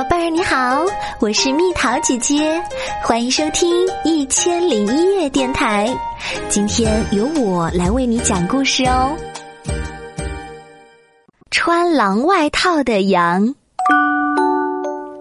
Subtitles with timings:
[0.00, 0.82] 宝贝儿，你好，
[1.20, 2.58] 我是蜜桃姐姐，
[3.02, 5.94] 欢迎收听《一千零一夜》电台。
[6.48, 9.14] 今天由我来为你讲故事哦。
[11.50, 13.54] 穿狼外套的羊。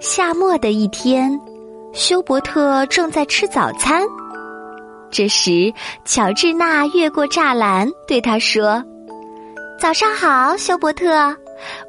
[0.00, 1.38] 夏末的一天，
[1.92, 4.00] 休伯特正在吃早餐。
[5.10, 5.70] 这时，
[6.06, 8.82] 乔治娜越过栅栏，对他说
[9.78, 11.36] ：“早上好，休伯特。”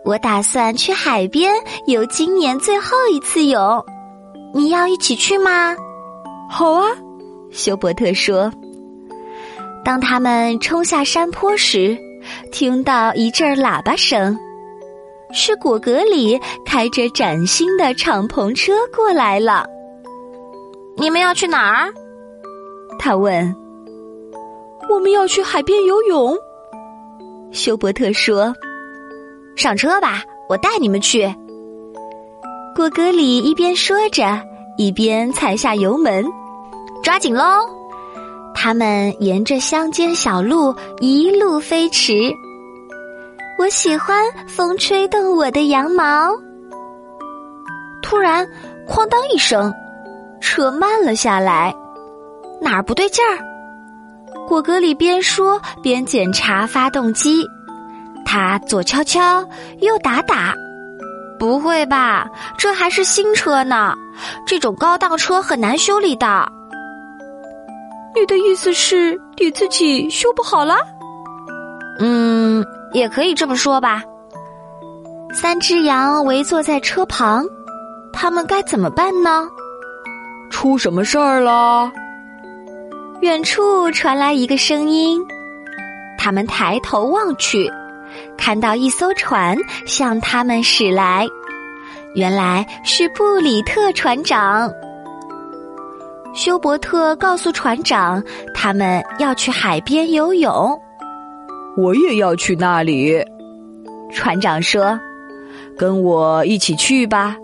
[0.03, 1.53] 我打算去海边
[1.87, 3.83] 游今年最后一次泳，
[4.53, 5.75] 你要一起去吗？
[6.49, 6.87] 好啊，
[7.51, 8.51] 休伯特说。
[9.83, 11.97] 当他们冲下山坡时，
[12.51, 14.37] 听到一阵喇叭声，
[15.33, 19.65] 是果戈里开着崭新的敞篷车过来了。
[20.95, 21.91] 你们要去哪儿？
[22.99, 23.55] 他问。
[24.89, 26.37] 我们要去海边游泳，
[27.51, 28.53] 休伯特说。
[29.55, 31.33] 上车吧，我带你们去。
[32.75, 34.41] 果戈里一边说着，
[34.77, 36.25] 一边踩下油门，
[37.03, 37.59] 抓紧喽！
[38.55, 42.33] 他们沿着乡间小路一路飞驰。
[43.59, 46.29] 我喜欢风吹动我的羊毛。
[48.01, 48.47] 突然，
[48.87, 49.71] 哐当一声，
[50.41, 51.73] 车慢了下来。
[52.59, 53.37] 哪儿不对劲儿？
[54.47, 57.45] 果戈里边说边检查发动机。
[58.25, 59.47] 他左敲敲，
[59.79, 60.53] 右打打，
[61.37, 62.27] 不会吧？
[62.57, 63.95] 这还是新车呢，
[64.45, 66.51] 这种高档车很难修理的。
[68.15, 70.75] 你的意思是你自己修不好了？
[71.99, 72.63] 嗯，
[72.93, 74.03] 也可以这么说吧。
[75.33, 77.45] 三只羊围坐在车旁，
[78.11, 79.47] 他们该怎么办呢？
[80.51, 81.91] 出什么事儿了？
[83.21, 85.19] 远处传来一个声音，
[86.19, 87.71] 他们抬头望去。
[88.37, 91.27] 看到一艘船向他们驶来，
[92.15, 94.71] 原来是布里特船长。
[96.33, 98.23] 休伯特告诉船长，
[98.53, 100.79] 他们要去海边游泳。
[101.77, 103.15] 我也要去那里，
[104.11, 104.99] 船长说
[105.77, 107.35] ：“跟我一起去吧，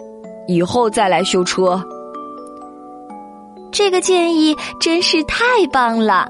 [0.47, 1.81] 以后再来修车。”
[3.71, 6.27] 这个建议真是太棒了。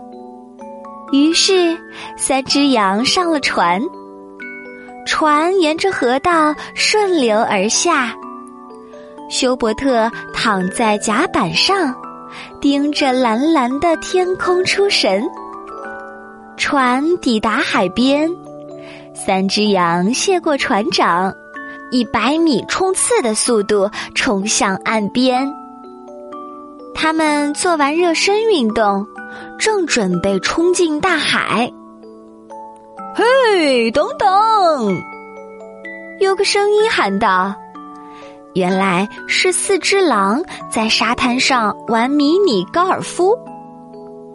[1.12, 1.78] 于是，
[2.18, 3.82] 三只羊上了船。
[5.20, 8.16] 船沿着河道顺流而下，
[9.30, 11.94] 休伯特躺在甲板上，
[12.62, 15.22] 盯着蓝蓝的天空出神。
[16.56, 18.32] 船抵达海边，
[19.14, 21.34] 三只羊谢过船长，
[21.92, 25.54] 以百米冲刺的速度冲向岸边。
[26.96, 29.06] 他们做完热身运动，
[29.60, 31.70] 正准备冲进大海。
[33.16, 35.02] 嘿，等等！
[36.20, 37.54] 有个声音喊道
[38.56, 43.38] ：“原来是四只狼在沙滩上玩迷你高尔夫。”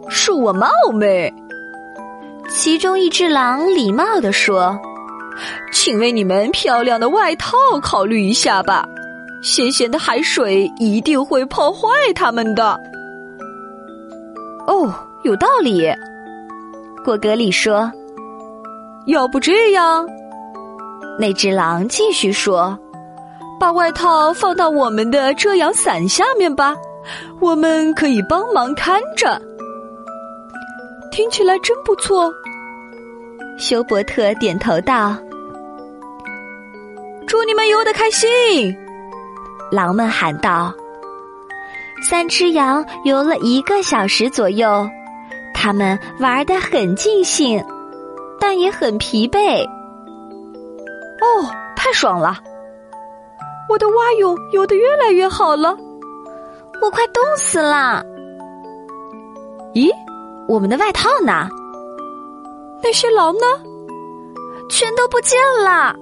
[0.09, 1.33] 是我冒昧。
[2.49, 4.77] 其中一只狼礼貌地说
[5.73, 8.87] ：“请为你们漂亮的外套考虑一下吧，
[9.41, 12.79] 咸咸的海水一定会泡坏它们的。”
[14.67, 14.93] 哦，
[15.23, 15.87] 有道理。
[17.03, 17.91] 果戈里说。
[19.05, 20.07] 要不这样，
[21.19, 22.77] 那只狼继续说
[23.59, 26.75] ：“把外套放到我们的遮阳伞下面吧，
[27.39, 29.41] 我们可以帮忙看着。”
[31.11, 32.33] 听起来真不错。
[33.57, 35.15] 休伯特点头道
[37.27, 38.75] ：“祝你们游得开心！”
[39.71, 40.73] 狼们喊道。
[42.03, 44.87] 三只羊游了一个小时左右，
[45.53, 47.63] 他们玩得很尽兴。
[48.47, 49.65] 但也很疲惫。
[51.19, 52.37] 哦，太爽了！
[53.67, 55.75] 我的蛙泳游得越来越好了，
[56.79, 58.05] 我快冻死了。
[59.73, 59.89] 咦，
[60.47, 61.49] 我们的外套呢？
[62.83, 63.47] 那些狼呢？
[64.69, 65.95] 全都不见了。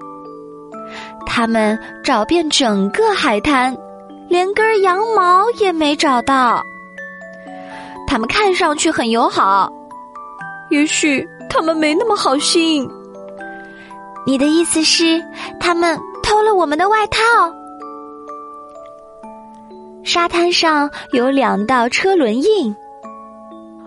[1.25, 3.73] 他们找遍整个海滩，
[4.27, 6.61] 连根羊毛也没找到。
[8.05, 9.71] 他们看上去很友好，
[10.69, 11.25] 也许。
[11.53, 12.89] 他们没那么好心。
[14.25, 15.21] 你的意思是，
[15.59, 17.19] 他们偷了我们的外套？
[20.03, 22.75] 沙滩上有两道车轮印，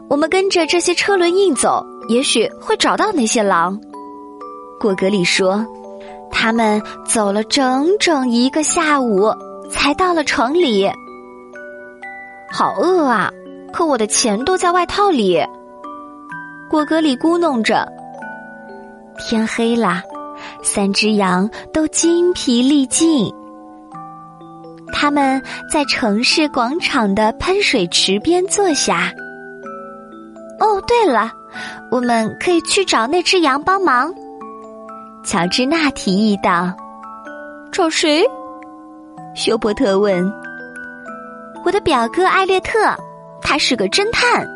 [0.08, 3.78] 我们跟着这些车轮印走，也许会找到那些狼。
[4.78, 5.66] 果戈里说
[6.30, 9.34] ：“他们走了整整一个下午，
[9.70, 10.88] 才到了城里。
[12.52, 13.32] 好饿啊！
[13.72, 15.42] 可我的钱都在外套里。”
[16.68, 17.86] 果戈里咕哝着
[19.18, 20.02] ：“天黑了，
[20.62, 23.32] 三只羊都筋疲力尽。
[24.92, 25.40] 他们
[25.70, 29.12] 在城市广场的喷水池边坐下。
[30.58, 31.30] 哦，对了，
[31.90, 34.12] 我们可以去找那只羊帮忙。
[35.24, 36.74] 乔治娜提议道
[37.70, 38.24] ：“找谁？”
[39.36, 40.32] 休伯特问。
[41.64, 42.78] “我的表哥艾略特，
[43.40, 44.46] 他是个侦探。”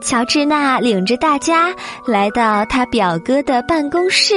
[0.00, 1.74] 乔治娜领着大家
[2.06, 4.34] 来到他表哥的办公室，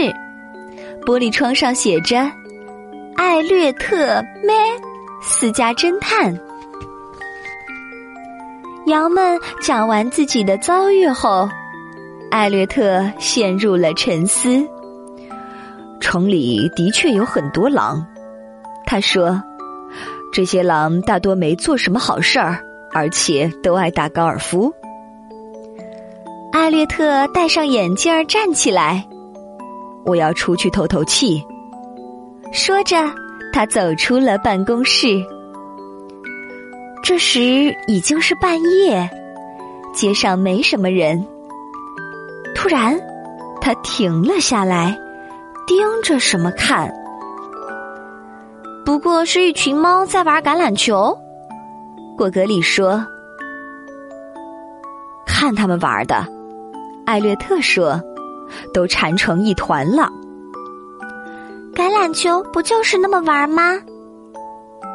[1.06, 2.30] 玻璃窗上写着
[3.15, 4.54] “艾略特咩
[5.21, 6.38] 私家侦探”。
[8.88, 11.50] 羊们讲完自己的遭遇后，
[12.30, 14.68] 艾略特陷入了沉思。
[16.01, 18.06] 城里的确有很多狼，
[18.86, 19.42] 他说
[20.33, 22.59] ：“这些狼大多没做什么好事儿，
[22.92, 24.74] 而且都爱打高尔夫。”
[26.53, 29.03] 艾略特戴上眼镜儿站起来，
[30.05, 31.44] 我要出去透透气。
[32.51, 32.95] 说着，
[33.51, 35.19] 他走出了办公室。
[37.03, 39.09] 这时已经是半夜，
[39.95, 41.25] 街上没什么人。
[42.53, 43.01] 突然，
[43.59, 44.95] 他停了下来，
[45.65, 46.88] 盯着什么看。
[48.85, 51.17] 不过是一群猫在玩橄榄球。
[52.15, 53.03] 果戈里说
[55.25, 56.23] ：“看他们玩的。”
[57.05, 58.01] 艾略特说
[58.73, 60.09] ：“都缠成一团了。”
[61.75, 63.77] 橄榄球不就是那么玩吗？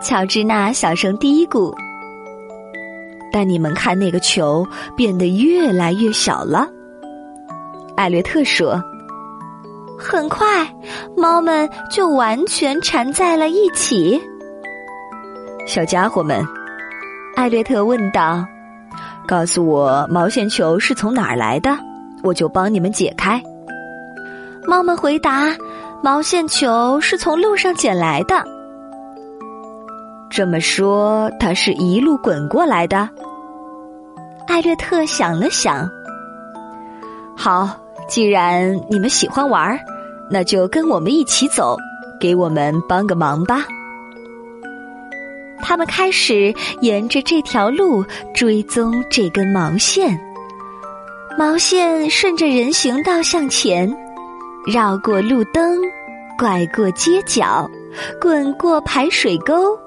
[0.01, 1.75] 乔治娜小声嘀咕。
[3.33, 4.67] 但你们看，那个球
[4.97, 6.69] 变得越来越小了。
[7.97, 8.83] 艾略特说
[9.99, 10.47] ：“很快，
[11.17, 14.23] 猫们就完全缠在了一起。”
[15.67, 16.43] 小家伙们，
[17.35, 18.47] 艾略特问道
[19.27, 21.77] ：“告诉我，毛线球是从哪儿来的？”
[22.23, 23.43] 我就帮你们解开。
[24.67, 25.57] 猫们回答
[26.03, 28.45] ：“毛线球是从路上捡来的。”
[30.31, 33.09] 这么说，它是一路滚过来的。
[34.47, 35.89] 艾略特想了想
[37.37, 37.71] ：“好，
[38.09, 39.79] 既然你们喜欢玩，
[40.31, 41.77] 那就跟我们一起走，
[42.21, 43.65] 给我们帮个忙吧。”
[45.61, 48.05] 他们开始沿着这条路
[48.35, 50.19] 追踪这根毛线。
[51.39, 53.89] 毛线顺着人行道向前，
[54.67, 55.79] 绕过路灯，
[56.37, 57.71] 拐过街角，
[58.21, 59.79] 滚过排水沟，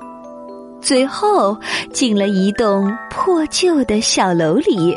[0.79, 1.57] 最后
[1.91, 4.95] 进了一栋破旧的小楼里。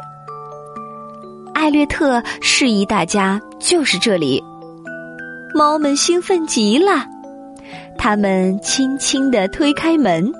[1.55, 4.41] 艾略特示意大家就是这里。
[5.56, 7.05] 猫们兴奋极了，
[7.99, 10.33] 他们轻轻地推开门，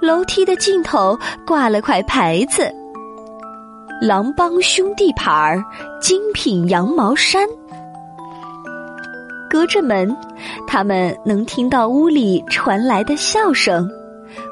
[0.00, 2.72] 楼梯的尽头挂了块牌子。
[4.00, 5.62] 狼帮兄弟牌儿，
[6.00, 7.46] 精品羊毛衫。
[9.48, 10.16] 隔着门，
[10.66, 13.90] 他们能听到屋里传来的笑声，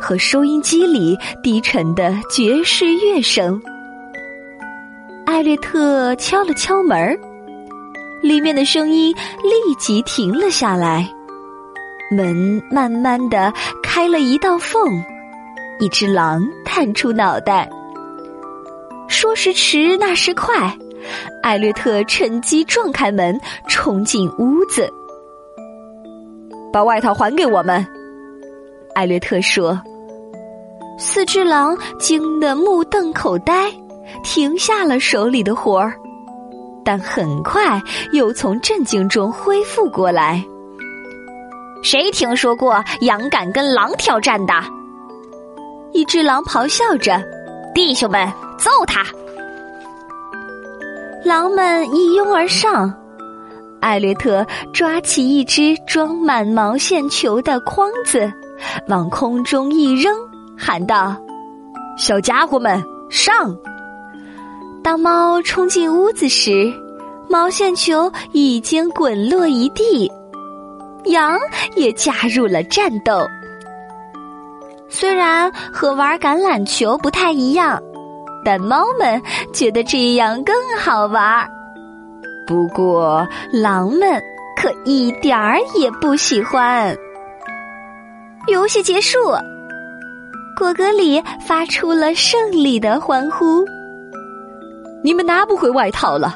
[0.00, 3.60] 和收音机里低沉的爵士乐声。
[5.24, 7.18] 艾略特敲了敲门
[8.22, 11.08] 里面的声音立即停了下来。
[12.10, 13.52] 门慢慢的
[13.82, 14.82] 开了一道缝，
[15.78, 17.70] 一只狼探出脑袋。
[19.28, 20.74] 说时迟，那时快，
[21.42, 23.38] 艾略特趁机撞开门，
[23.68, 24.90] 冲进屋子，
[26.72, 27.86] 把外套还给我们。
[28.94, 29.78] 艾略特说
[30.98, 33.70] ：“四只狼惊得目瞪口呆，
[34.24, 35.92] 停下了手里的活儿，
[36.82, 37.78] 但很快
[38.12, 40.42] 又从震惊中恢复过来。
[41.82, 44.54] 谁听说过羊敢跟狼挑战的？”
[45.92, 47.22] 一只狼咆哮着
[47.74, 48.26] ：“弟兄们！”
[48.58, 49.04] 揍他！
[51.24, 52.94] 狼们一拥而上，
[53.80, 58.32] 艾略特抓起一只装满毛线球的筐子，
[58.86, 60.14] 往空中一扔，
[60.56, 61.16] 喊道
[61.98, 63.56] ：“小家伙们，上！”
[64.82, 66.72] 当猫冲进屋子时，
[67.28, 70.10] 毛线球已经滚落一地，
[71.06, 71.36] 羊
[71.74, 73.26] 也加入了战斗。
[74.88, 77.82] 虽然和玩橄榄球不太一样。
[78.44, 79.20] 但猫们
[79.52, 81.48] 觉得这样更好玩
[82.46, 84.22] 不过狼们
[84.56, 86.96] 可一点儿也不喜欢。
[88.46, 89.18] 游戏结束，
[90.58, 93.64] 果戈里发出了胜利的欢呼。
[95.04, 96.34] 你们拿不回外套了，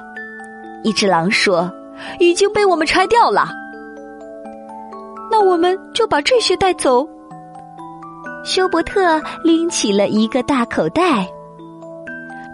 [0.85, 1.73] 一只狼说
[2.21, 3.49] ：“已经被我们拆掉了。”
[5.33, 7.09] 那我们就把这些带走。
[8.45, 11.27] 休伯特拎起了一个大口袋。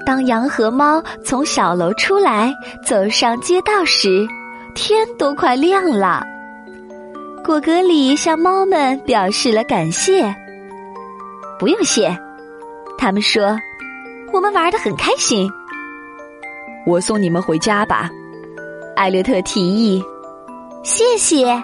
[0.09, 2.51] 当羊和猫从小楼出来，
[2.83, 4.27] 走上街道时，
[4.75, 6.25] 天都快亮了。
[7.45, 10.35] 果戈里向猫们表示了感谢。
[11.59, 12.19] 不用谢，
[12.97, 13.55] 他们说，
[14.33, 15.47] 我们玩的很开心。
[16.87, 18.09] 我送你们回家吧，
[18.97, 20.03] 艾略特提议。
[20.83, 21.63] 谢谢，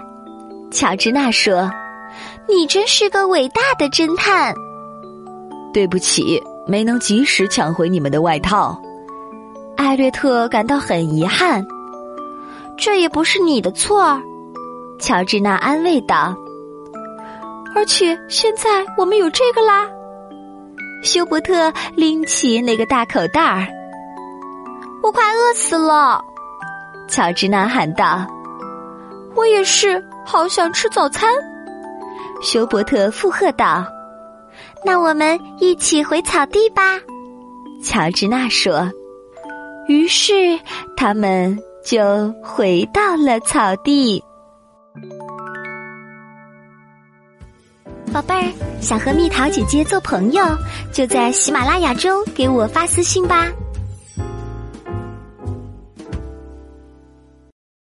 [0.70, 1.70] 乔治娜说，
[2.46, 4.54] 你真是个伟大的侦探。
[5.72, 8.80] 对不起，没能及时抢回你们的外套。
[9.76, 11.64] 艾略特感到很遗憾。
[12.76, 14.21] 这也不是你的错，
[14.99, 16.35] 乔治娜安慰道。
[17.75, 19.87] 而且现在我们有这个啦。
[21.02, 23.66] 休伯特拎起那个大口袋儿。
[25.02, 26.21] 我快饿死了，
[27.09, 28.26] 乔治娜喊道。
[29.37, 31.28] 我也是，好想吃早餐。
[32.40, 33.85] 休伯特附和道。
[34.84, 37.00] 那我们一起回草地吧，
[37.82, 38.90] 乔治娜说。
[39.88, 40.58] 于是
[40.96, 41.58] 他们。
[41.84, 44.24] 就回到了草地。
[48.10, 50.42] 宝贝儿，想和蜜桃姐姐做朋友，
[50.94, 53.52] 就在喜马拉雅中给我发私信吧。